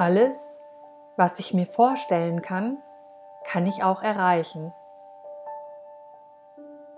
[0.00, 0.62] Alles,
[1.18, 2.78] was ich mir vorstellen kann,
[3.44, 4.72] kann ich auch erreichen.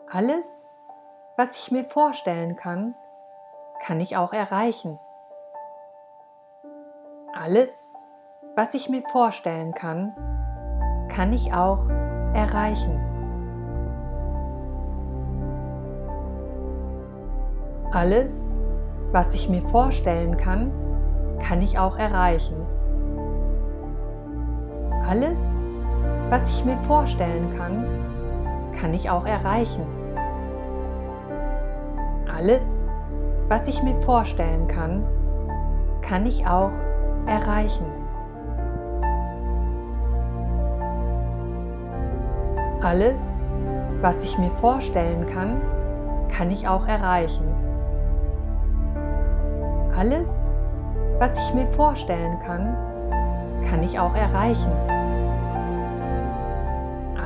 [0.08, 0.64] Alles,
[1.36, 2.94] was ich mir vorstellen kann,
[3.84, 5.00] kann ich auch erreichen.
[7.34, 7.92] Alles,
[8.54, 10.14] was ich mir vorstellen kann,
[11.08, 11.88] kann ich auch
[12.34, 13.00] erreichen.
[17.90, 18.56] Alles,
[19.10, 20.70] was ich mir vorstellen kann,
[21.40, 22.71] kann ich auch erreichen.
[25.12, 25.54] Alles,
[26.30, 27.84] was ich mir vorstellen kann,
[28.80, 29.84] kann ich auch erreichen.
[32.34, 32.88] Alles,
[33.46, 35.04] was ich mir vorstellen kann,
[36.00, 36.70] kann ich auch
[37.26, 37.84] erreichen.
[42.80, 43.44] Alles,
[44.00, 45.60] was ich mir vorstellen kann,
[46.30, 47.44] kann ich auch erreichen.
[49.94, 50.46] Alles,
[51.18, 52.74] was ich mir vorstellen kann,
[53.68, 55.01] kann ich auch erreichen.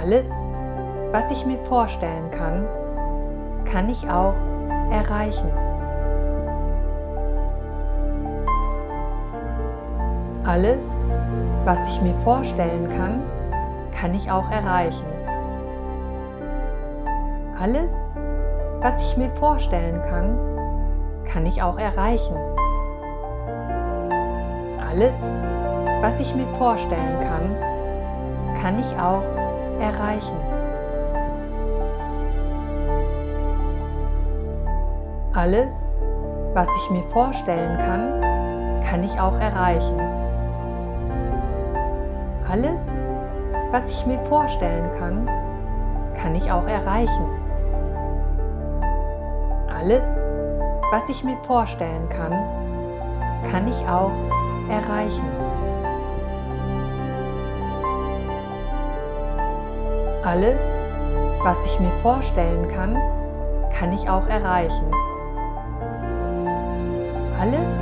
[0.07, 0.31] Alles,
[1.11, 2.65] was ich mir vorstellen kann,
[3.65, 4.35] kann ich auch
[4.89, 5.51] erreichen.
[10.45, 11.05] Alles,
[11.65, 13.21] was ich mir vorstellen kann,
[14.01, 15.07] kann ich auch erreichen.
[17.61, 18.09] Alles,
[18.83, 20.39] was ich mir vorstellen kann,
[21.25, 22.37] kann ich auch erreichen.
[24.89, 25.34] Alles,
[26.01, 27.57] was ich mir vorstellen kann,
[28.62, 29.45] kann ich auch erreichen.
[35.32, 35.98] Alles,
[36.55, 40.00] was ich mir vorstellen kann, kann ich auch erreichen.
[42.50, 42.97] Alles,
[43.70, 45.28] was ich mir vorstellen kann,
[46.16, 47.27] kann ich auch erreichen.
[49.69, 50.24] Alles,
[50.91, 52.32] was ich mir vorstellen kann,
[53.50, 54.12] kann ich auch
[54.70, 55.45] erreichen.
[60.26, 60.82] Alles,
[61.44, 62.97] was ich mir vorstellen kann,
[63.72, 64.91] kann ich auch erreichen.
[67.38, 67.72] Alles,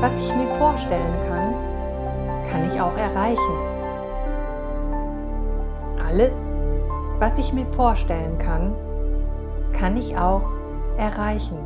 [0.00, 1.54] was ich mir vorstellen kann,
[2.48, 3.56] kann ich auch erreichen.
[6.06, 6.54] Alles,
[7.18, 8.72] was ich mir vorstellen kann,
[9.72, 10.48] kann ich auch
[10.96, 11.58] erreichen.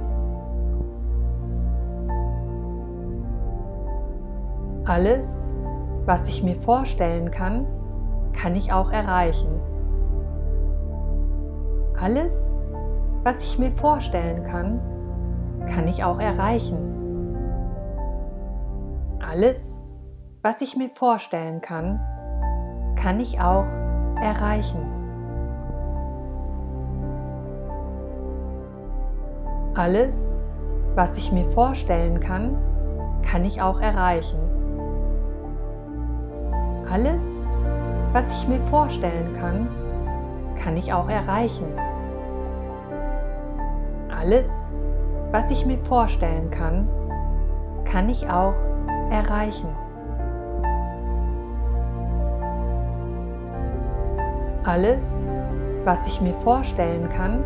[4.87, 5.51] Alles,
[6.07, 7.67] was ich mir vorstellen kann,
[8.33, 9.70] kann ich auch erreichen.
[12.01, 12.51] Alles,
[13.25, 14.81] was ich mir vorstellen kann,
[15.69, 16.79] kann ich auch erreichen.
[19.21, 19.79] Alles,
[20.43, 22.01] was ich mir vorstellen kann,
[22.97, 23.67] kann ich auch
[24.17, 24.81] erreichen.
[29.75, 30.41] Alles,
[30.95, 32.57] was ich mir vorstellen kann,
[33.23, 34.39] kann ich auch erreichen.
[36.91, 37.27] Alles,
[38.13, 39.69] was ich mir vorstellen kann,
[40.63, 41.67] kann ich auch erreichen.
[44.11, 44.69] Alles,
[45.33, 46.89] was ich mir vorstellen kann,
[47.85, 48.55] kann ich auch
[49.11, 49.69] erreichen.
[54.65, 55.27] Alles,
[55.85, 57.43] was ich mir vorstellen kann,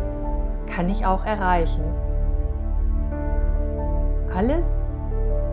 [0.67, 1.83] kann ich auch erreichen.
[4.35, 4.83] Alles,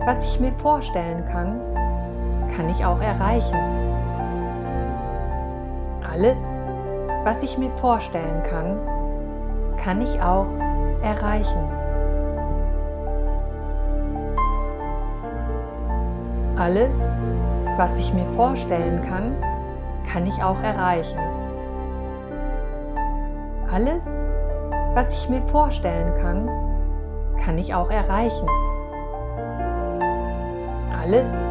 [0.05, 1.61] was ich mir vorstellen kann,
[2.53, 3.57] kann ich auch erreichen.
[6.11, 6.59] Alles,
[7.23, 8.77] was ich mir vorstellen kann,
[9.77, 10.47] kann ich auch
[11.01, 11.69] erreichen.
[16.57, 17.17] Alles,
[17.77, 19.35] was ich mir vorstellen kann,
[20.11, 21.19] kann ich auch erreichen.
[23.71, 24.07] Alles,
[24.93, 26.47] was ich mir vorstellen kann,
[27.43, 28.47] kann ich auch erreichen.
[31.01, 31.47] Alles,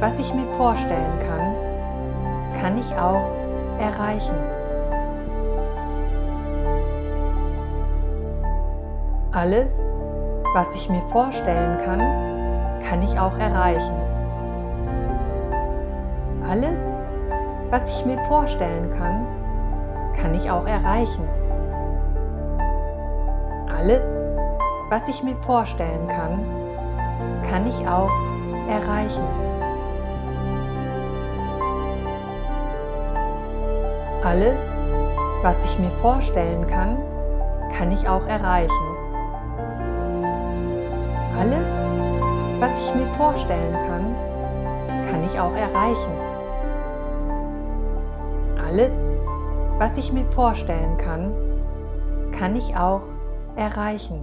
[0.00, 3.28] was ich mir vorstellen kann, kann ich auch
[3.78, 4.59] erreichen.
[9.32, 9.94] Alles,
[10.54, 12.00] was ich mir vorstellen kann,
[12.82, 13.94] kann ich auch erreichen.
[16.48, 16.84] Alles,
[17.70, 19.24] was ich mir vorstellen kann,
[20.16, 21.28] kann ich auch erreichen.
[23.72, 24.24] Alles,
[24.88, 26.44] was ich mir vorstellen kann,
[27.48, 28.10] kann ich auch
[28.68, 29.22] erreichen.
[34.24, 34.76] Alles,
[35.42, 36.98] was ich mir vorstellen kann,
[37.78, 38.90] kann ich auch erreichen.
[41.40, 41.72] Alles,
[42.60, 44.14] was ich mir vorstellen kann,
[45.10, 46.12] kann ich auch erreichen.
[48.62, 49.14] Alles,
[49.78, 51.32] was ich mir vorstellen kann,
[52.38, 53.00] kann ich auch
[53.56, 54.22] erreichen.